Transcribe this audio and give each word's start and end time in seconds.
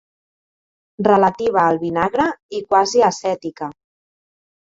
Relativa 1.07 1.65
al 1.65 1.77
vinagre 1.83 2.25
i 2.59 2.63
quasi 2.71 3.05
ascètica. 3.11 3.71